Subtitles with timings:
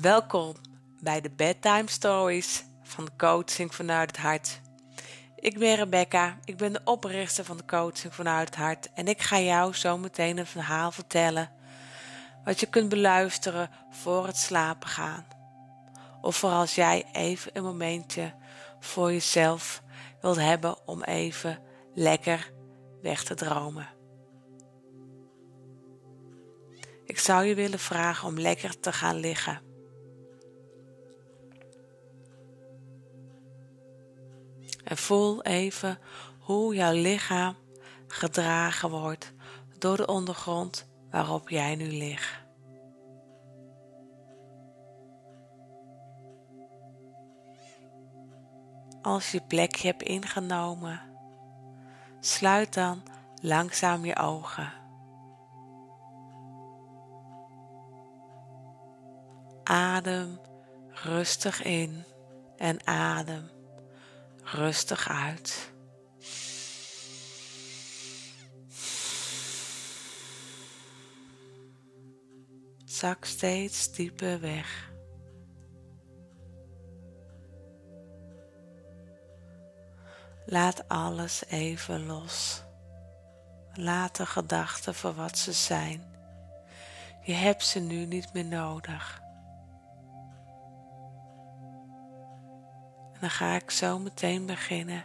[0.00, 0.54] Welkom
[1.00, 4.60] bij de Bedtime Stories van Coaching vanuit het Hart.
[5.36, 9.22] Ik ben Rebecca, ik ben de oprichter van de Coaching vanuit het Hart en ik
[9.22, 11.50] ga jou zo meteen een verhaal vertellen
[12.44, 15.26] wat je kunt beluisteren voor het slapen gaan.
[16.20, 18.34] Of voor als jij even een momentje
[18.80, 19.82] voor jezelf
[20.20, 21.58] wilt hebben om even
[21.94, 22.52] lekker
[23.02, 23.88] weg te dromen.
[27.04, 29.67] Ik zou je willen vragen om lekker te gaan liggen.
[34.88, 35.98] En voel even
[36.38, 37.56] hoe jouw lichaam
[38.06, 39.32] gedragen wordt
[39.78, 42.46] door de ondergrond waarop jij nu ligt.
[49.02, 51.00] Als je plekje hebt ingenomen,
[52.20, 53.02] sluit dan
[53.42, 54.72] langzaam je ogen.
[59.62, 60.40] Adem
[60.88, 62.04] rustig in
[62.56, 63.57] en adem
[64.52, 65.72] rustig uit.
[72.84, 74.92] Zak steeds dieper weg.
[80.46, 82.62] Laat alles even los.
[83.72, 86.16] Laat de gedachten voor wat ze zijn.
[87.22, 89.26] Je hebt ze nu niet meer nodig.
[93.20, 95.04] Dan ga ik zo meteen beginnen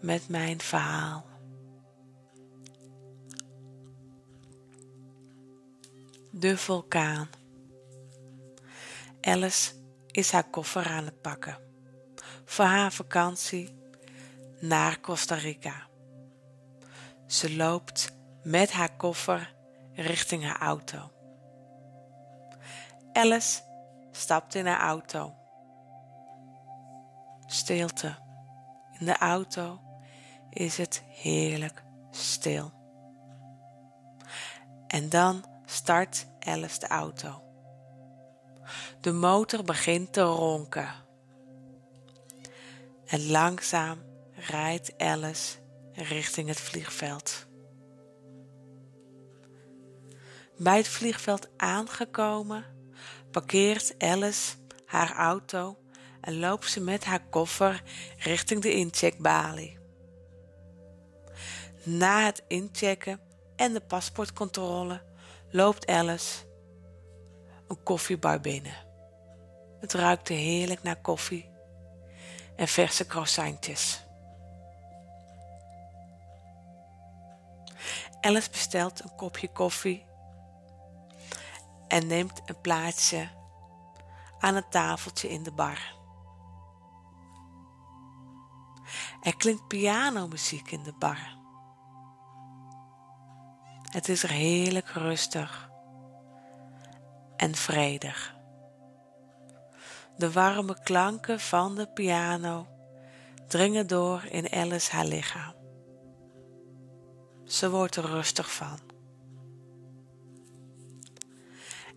[0.00, 1.26] met mijn verhaal.
[6.30, 7.28] De vulkaan.
[9.20, 9.72] Alice
[10.10, 11.58] is haar koffer aan het pakken
[12.44, 13.78] voor haar vakantie
[14.60, 15.86] naar Costa Rica.
[17.26, 19.54] Ze loopt met haar koffer
[19.94, 21.10] richting haar auto.
[23.12, 23.60] Alice
[24.10, 25.37] stapt in haar auto.
[27.50, 28.16] Stilte.
[28.98, 29.80] In de auto
[30.50, 32.72] is het heerlijk stil.
[34.86, 37.42] En dan start Alice de auto.
[39.00, 40.88] De motor begint te ronken.
[43.06, 44.02] En langzaam
[44.34, 45.56] rijdt Alice
[45.92, 47.46] richting het vliegveld.
[50.56, 52.64] Bij het vliegveld aangekomen,
[53.30, 54.56] parkeert Alice
[54.86, 55.78] haar auto
[56.20, 57.82] en loopt ze met haar koffer
[58.16, 59.78] richting de incheckbalie.
[61.82, 63.20] Na het inchecken
[63.56, 65.02] en de paspoortcontrole
[65.50, 66.46] loopt Alice
[67.68, 68.86] een koffiebar binnen.
[69.80, 71.50] Het ruikt heerlijk naar koffie
[72.56, 74.06] en verse croissantjes.
[78.20, 80.06] Alice bestelt een kopje koffie
[81.88, 83.28] en neemt een plaatsje
[84.38, 85.96] aan een tafeltje in de bar.
[89.22, 91.36] Er klinkt pianomuziek in de bar.
[93.82, 95.70] Het is er heerlijk rustig
[97.36, 98.36] en vredig.
[100.16, 102.66] De warme klanken van de piano
[103.48, 105.54] dringen door in Alice haar lichaam.
[107.44, 108.78] Ze wordt er rustig van.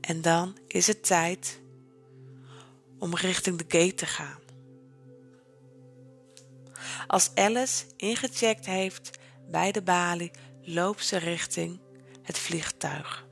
[0.00, 1.60] En dan is het tijd
[2.98, 4.38] om richting de gate te gaan.
[7.10, 10.30] Als Alice ingecheckt heeft bij de balie,
[10.62, 11.80] loopt ze richting
[12.22, 13.26] het vliegtuig.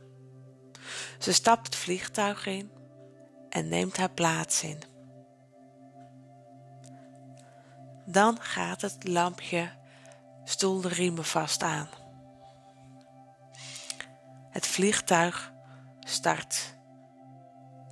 [1.18, 2.70] Ze stapt het vliegtuig in
[3.48, 4.82] en neemt haar plaats in.
[8.06, 9.70] Dan gaat het lampje
[10.44, 11.88] stoelriemen vast aan.
[14.50, 15.52] Het vliegtuig
[16.00, 16.76] start.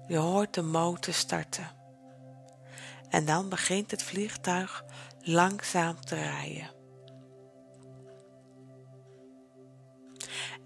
[0.06, 1.75] Je hoort de motor starten.
[3.08, 4.84] En dan begint het vliegtuig
[5.20, 6.70] langzaam te rijden.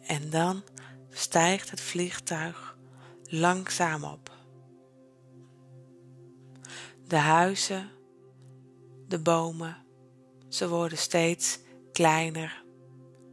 [0.07, 0.63] En dan
[1.11, 2.77] stijgt het vliegtuig
[3.23, 4.31] langzaam op.
[7.07, 7.91] De huizen,
[9.09, 9.77] de bomen,
[10.49, 11.59] ze worden steeds
[11.93, 12.65] kleiner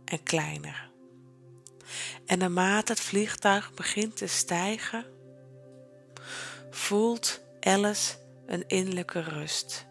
[0.05, 0.89] en kleiner.
[2.25, 5.05] En naarmate het vliegtuig begint te stijgen,
[6.69, 9.88] voelt Alice een innerlijke rust.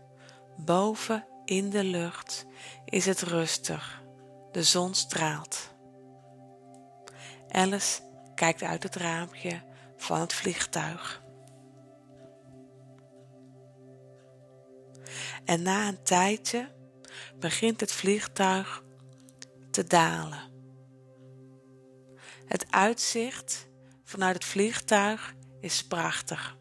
[0.56, 2.46] Boven in de lucht
[2.84, 4.02] is het rustig.
[4.52, 5.74] De zon straalt.
[7.48, 8.00] Alice
[8.34, 9.62] kijkt uit het raampje
[9.96, 11.22] van het vliegtuig.
[15.44, 16.74] En na een tijdje
[17.38, 18.84] begint het vliegtuig
[19.70, 20.40] te dalen.
[22.46, 23.68] Het uitzicht
[24.04, 26.56] vanuit het vliegtuig is prachtig.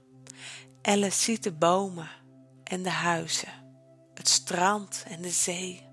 [0.87, 2.09] Alice ziet de bomen
[2.63, 3.49] en de huizen,
[4.13, 5.87] het strand en de zee.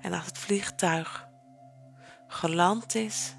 [0.00, 1.28] En als het vliegtuig
[2.26, 3.34] geland is,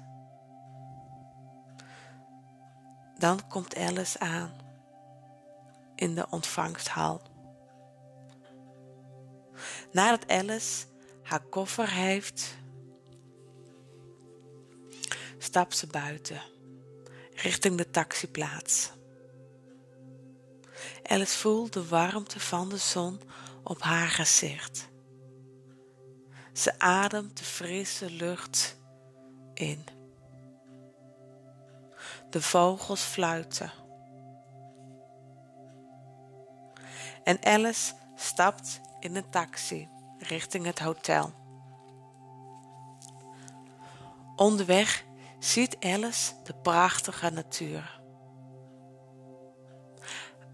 [3.18, 4.52] dan komt Alice aan
[5.94, 7.22] in de ontvangsthal.
[9.92, 10.86] Nadat Alice
[11.22, 12.56] haar koffer heeft,
[15.38, 16.40] stapt ze buiten
[17.46, 18.90] richting de taxiplaats.
[21.02, 23.20] Alice voelt de warmte van de zon
[23.62, 24.88] op haar gezicht.
[26.52, 28.76] Ze ademt de frisse lucht
[29.54, 29.84] in.
[32.30, 33.72] De vogels fluiten.
[37.24, 39.88] En Alice stapt in een taxi
[40.18, 41.32] richting het hotel.
[44.36, 45.05] Onderweg
[45.46, 48.00] ziet Alice de prachtige natuur.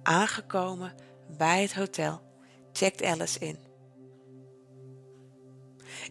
[0.02, 0.94] Aangekomen
[1.28, 2.22] bij het hotel
[2.72, 3.58] checkt Alice in.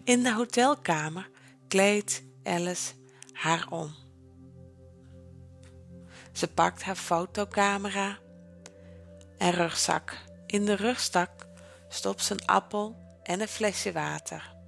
[0.03, 1.29] In de hotelkamer
[1.67, 2.93] kleedt Alice
[3.31, 3.95] haar om.
[6.31, 8.17] Ze pakt haar fotocamera
[9.37, 10.17] en rugzak.
[10.45, 11.47] In de rugzak
[11.87, 14.60] stopt ze een appel en een flesje water.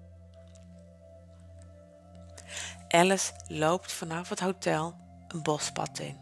[2.93, 4.95] Alice loopt vanaf het hotel
[5.27, 6.19] een bospad in.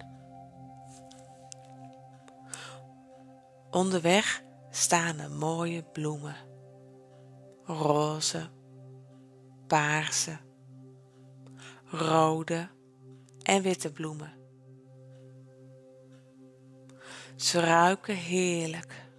[3.70, 6.36] Onderweg staan er mooie bloemen.
[7.64, 8.50] Roze,
[9.68, 10.38] paarse,
[11.86, 12.70] rode
[13.42, 14.34] en witte bloemen.
[17.36, 19.10] Ze ruiken heerlijk.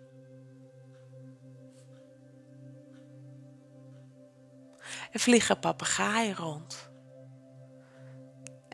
[5.13, 6.92] Er vliegen papegaaien rond.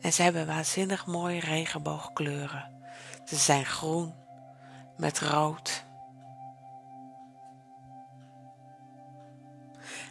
[0.09, 2.81] En ze hebben waanzinnig mooie regenboogkleuren.
[3.25, 4.13] Ze zijn groen
[4.97, 5.85] met rood.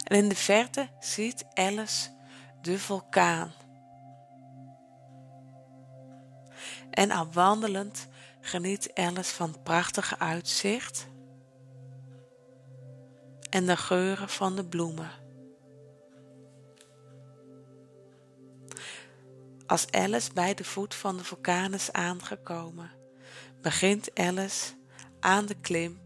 [0.03, 2.09] En in de verte ziet Alice
[2.61, 3.51] de vulkaan.
[6.91, 8.07] En al wandelend
[8.41, 11.07] geniet Alice van het prachtige uitzicht
[13.49, 15.18] en de geuren van de bloemen.
[19.69, 22.91] Als Alice bij de voet van de vulkaan is aangekomen,
[23.61, 24.73] begint Alice
[25.19, 26.01] aan de klim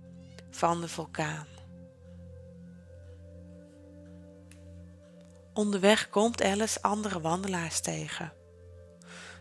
[0.50, 1.48] van de vulkaan.
[5.54, 8.34] Onderweg komt Alice andere wandelaars tegen.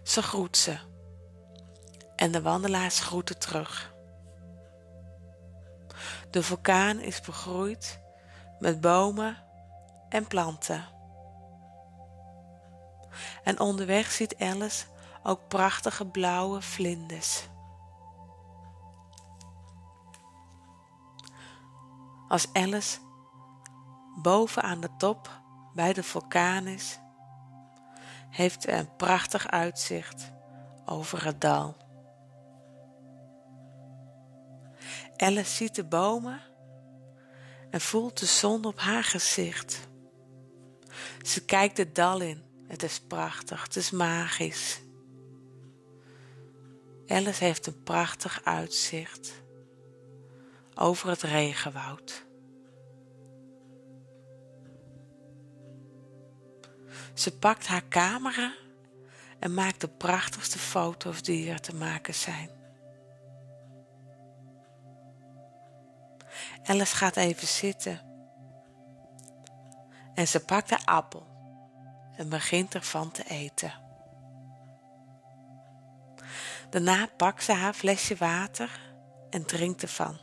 [0.02, 0.78] Ze groet ze
[2.16, 3.94] en de wandelaars groeten terug.
[6.30, 8.00] De vulkaan is begroeid
[8.58, 9.36] met bomen
[10.08, 10.84] en planten.
[13.44, 14.84] En onderweg ziet Alice
[15.22, 17.48] ook prachtige blauwe vlinders.
[22.28, 22.98] Als Alice
[24.22, 25.40] boven aan de top
[25.74, 26.98] bij de vulkaan is,
[28.30, 30.32] heeft een prachtig uitzicht
[30.84, 31.76] over het dal.
[35.16, 36.40] Alice ziet de bomen
[37.70, 39.88] en voelt de zon op haar gezicht.
[41.22, 42.51] Ze kijkt het dal in.
[42.72, 44.80] Het is prachtig, het is magisch.
[47.06, 49.42] Alice heeft een prachtig uitzicht
[50.74, 52.24] over het regenwoud.
[57.14, 58.54] Ze pakt haar camera
[59.38, 62.50] en maakt de prachtigste foto's die er te maken zijn.
[66.62, 68.00] Alice gaat even zitten
[70.14, 71.31] en ze pakt de appel
[72.16, 73.72] en begint ervan te eten.
[76.70, 78.80] Daarna pakt ze haar flesje water
[79.30, 80.18] en drinkt ervan.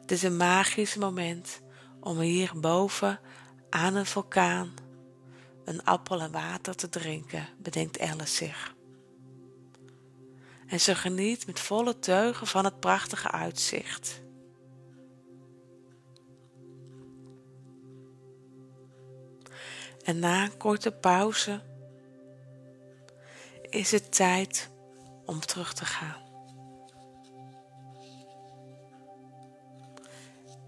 [0.00, 1.60] Het is een magisch moment
[2.00, 3.20] om hier boven
[3.70, 4.74] aan een vulkaan
[5.70, 8.74] een appel en water te drinken, bedenkt Alice zich.
[10.66, 14.22] En ze geniet met volle teugen van het prachtige uitzicht.
[20.10, 21.60] En na een korte pauze
[23.62, 24.70] is het tijd
[25.24, 26.22] om terug te gaan.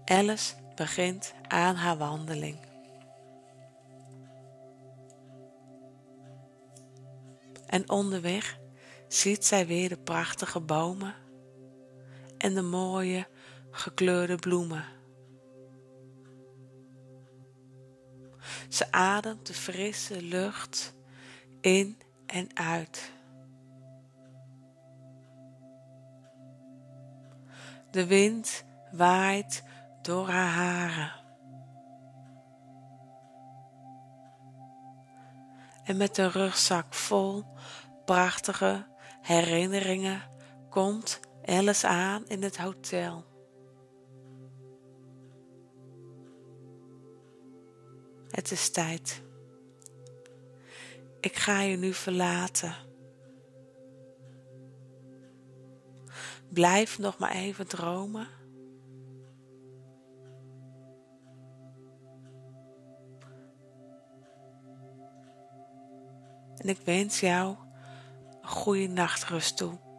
[0.05, 2.57] Alice begint aan haar wandeling.
[7.65, 8.59] En onderweg
[9.07, 11.15] ziet zij weer de prachtige bomen
[12.37, 13.27] en de mooie
[13.71, 14.85] gekleurde bloemen.
[18.69, 20.95] Ze ademt de frisse lucht
[21.61, 23.11] in en uit.
[27.91, 29.63] De wind waait
[30.01, 31.21] door haar haren.
[35.83, 37.45] En met een rugzak vol
[38.05, 38.85] prachtige
[39.21, 40.21] herinneringen
[40.69, 43.32] komt Alice aan in het hotel.
[48.33, 49.21] Het is tijd.
[51.19, 52.75] Ik ga je nu verlaten.
[56.49, 58.27] Blijf nog maar even dromen.
[66.57, 67.55] En ik wens jou
[68.41, 69.92] een goede nachtrust toe.